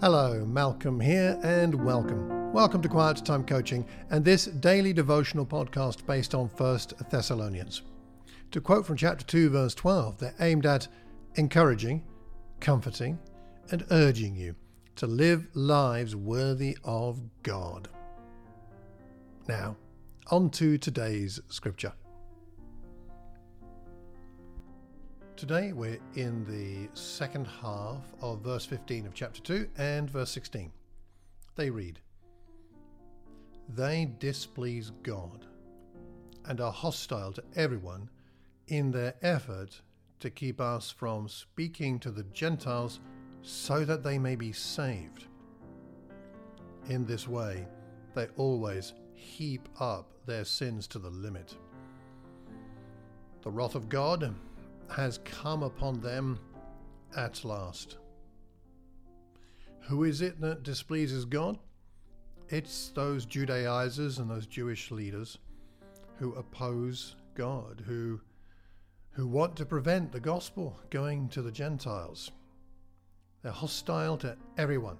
[0.00, 2.52] Hello, Malcolm here, and welcome.
[2.52, 7.82] Welcome to Quiet Time Coaching and this daily devotional podcast based on 1 Thessalonians.
[8.52, 10.86] To quote from chapter 2, verse 12, they're aimed at
[11.34, 12.04] encouraging,
[12.60, 13.18] comforting,
[13.72, 14.54] and urging you
[14.94, 17.88] to live lives worthy of God.
[19.48, 19.76] Now,
[20.30, 21.92] on to today's scripture.
[25.38, 30.72] Today we're in the second half of verse 15 of chapter 2 and verse 16.
[31.54, 32.00] They read,
[33.68, 35.46] They displease God
[36.46, 38.10] and are hostile to everyone
[38.66, 39.80] in their effort
[40.18, 42.98] to keep us from speaking to the Gentiles
[43.42, 45.26] so that they may be saved.
[46.88, 47.64] In this way,
[48.16, 51.54] they always heap up their sins to the limit.
[53.42, 54.34] The wrath of God
[54.94, 56.38] has come upon them
[57.16, 57.98] at last.
[59.88, 61.58] Who is it that displeases God?
[62.48, 65.38] It's those Judaizers and those Jewish leaders
[66.16, 68.20] who oppose God, who,
[69.10, 72.30] who want to prevent the gospel going to the Gentiles.
[73.42, 74.98] They're hostile to everyone.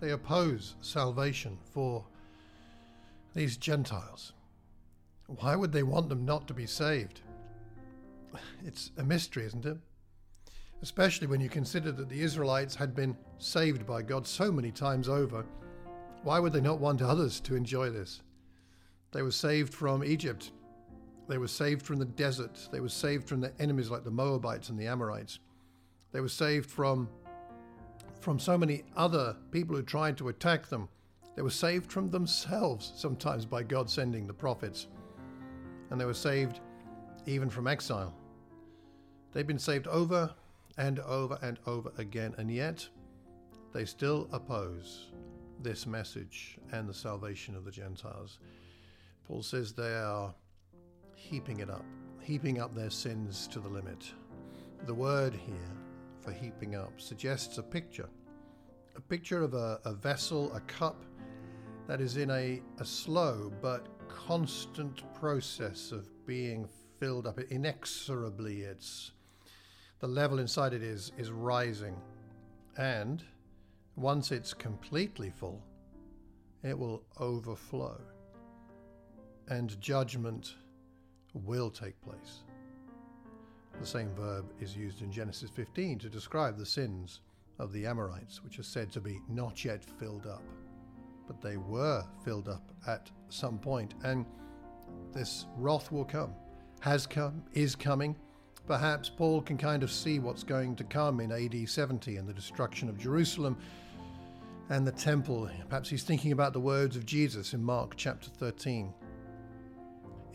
[0.00, 2.04] They oppose salvation for
[3.34, 4.32] these Gentiles.
[5.26, 7.22] Why would they want them not to be saved?
[8.64, 9.78] It's a mystery, isn't it?
[10.82, 15.08] Especially when you consider that the Israelites had been saved by God so many times
[15.08, 15.44] over.
[16.22, 18.22] Why would they not want others to enjoy this?
[19.12, 20.52] They were saved from Egypt.
[21.28, 22.68] They were saved from the desert.
[22.70, 25.38] They were saved from their enemies like the Moabites and the Amorites.
[26.12, 27.08] They were saved from,
[28.20, 30.88] from so many other people who tried to attack them.
[31.36, 34.88] They were saved from themselves, sometimes by God sending the prophets.
[35.90, 36.60] And they were saved
[37.26, 38.14] even from exile.
[39.32, 40.34] They've been saved over
[40.76, 42.86] and over and over again, and yet
[43.72, 45.10] they still oppose
[45.60, 48.38] this message and the salvation of the Gentiles.
[49.26, 50.34] Paul says they are
[51.14, 51.84] heaping it up,
[52.20, 54.12] heaping up their sins to the limit.
[54.86, 55.76] The word here
[56.20, 58.08] for heaping up suggests a picture
[58.98, 61.04] a picture of a, a vessel, a cup
[61.86, 66.68] that is in a, a slow but constant process of being
[66.98, 68.62] filled up inexorably.
[68.62, 69.12] It's
[70.00, 71.96] the level inside it is is rising,
[72.76, 73.22] and
[73.96, 75.62] once it's completely full,
[76.62, 78.00] it will overflow,
[79.48, 80.54] and judgment
[81.34, 82.44] will take place.
[83.80, 87.20] The same verb is used in Genesis 15 to describe the sins
[87.58, 90.42] of the Amorites, which are said to be not yet filled up.
[91.26, 94.26] But they were filled up at some point, and
[95.12, 96.34] this wrath will come
[96.80, 98.16] has come, is coming.
[98.66, 102.32] Perhaps Paul can kind of see what's going to come in AD 70 and the
[102.32, 103.56] destruction of Jerusalem
[104.68, 105.50] and the temple.
[105.68, 108.92] Perhaps he's thinking about the words of Jesus in Mark chapter 13.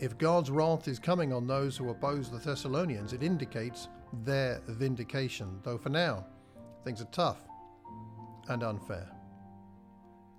[0.00, 3.88] If God's wrath is coming on those who oppose the Thessalonians, it indicates
[4.24, 6.26] their vindication, though for now,
[6.84, 7.38] things are tough
[8.48, 9.08] and unfair.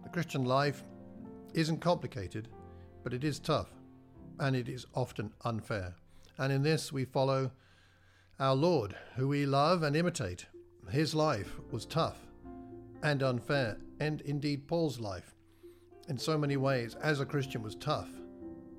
[0.04, 0.84] The Christian life
[1.54, 2.50] isn't complicated,
[3.04, 3.75] but it is tough
[4.40, 5.96] and it is often unfair.
[6.38, 7.52] And in this we follow
[8.40, 10.46] our Lord, who we love and imitate.
[10.90, 12.18] His life was tough
[13.02, 15.36] and unfair, and indeed Paul's life,
[16.10, 18.10] in so many ways, as a Christian, was tough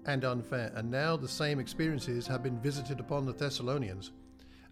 [0.05, 0.73] and unfair.
[0.75, 4.13] And now the same experiences have been visited upon the Thessalonians.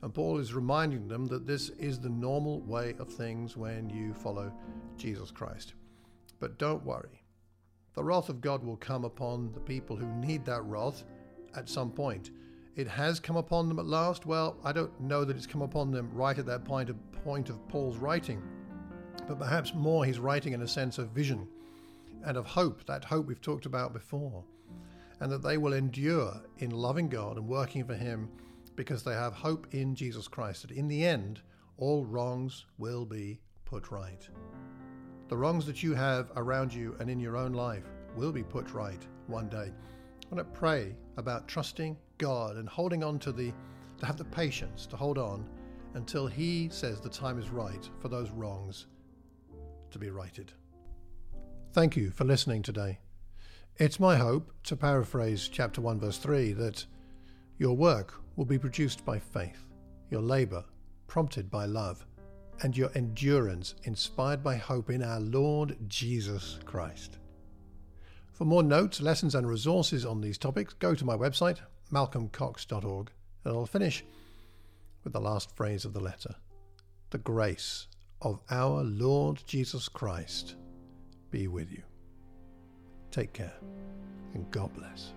[0.03, 4.12] And Paul is reminding them that this is the normal way of things when you
[4.12, 4.53] follow
[4.97, 5.75] Jesus Christ.
[6.41, 7.24] But don't worry,
[7.94, 11.05] the wrath of God will come upon the people who need that wrath
[11.55, 12.31] at some point.
[12.77, 14.27] It has come upon them at last.
[14.27, 17.49] Well, I don't know that it's come upon them right at that point of, point
[17.49, 18.43] of Paul's writing,
[19.28, 21.47] but perhaps more he's writing in a sense of vision
[22.25, 24.43] and of hope, that hope we've talked about before,
[25.21, 28.28] and that they will endure in loving God and working for Him
[28.77, 31.42] because they have hope in Jesus Christ, that in the end,
[31.77, 34.28] all wrongs will be put right.
[35.28, 37.84] The wrongs that you have around you and in your own life
[38.15, 39.71] will be put right one day.
[39.71, 43.53] I want to pray about trusting God and holding on to the
[43.98, 45.48] to have the patience to hold on
[45.94, 48.86] until he says the time is right for those wrongs
[49.91, 50.53] to be righted.
[51.72, 52.98] Thank you for listening today.
[53.76, 56.84] It's my hope, to paraphrase chapter 1 verse 3, that
[57.59, 59.66] your work will be produced by faith,
[60.10, 60.65] your labor
[61.06, 62.04] prompted by love
[62.62, 67.18] and your endurance inspired by hope in our Lord Jesus Christ.
[68.33, 71.59] For more notes, lessons, and resources on these topics, go to my website,
[71.92, 73.10] malcolmcox.org,
[73.45, 74.04] and I'll finish
[75.04, 76.34] with the last phrase of the letter
[77.10, 77.86] The grace
[78.22, 80.57] of our Lord Jesus Christ
[81.30, 81.83] be with you.
[83.10, 83.54] Take care
[84.34, 85.12] and God bless.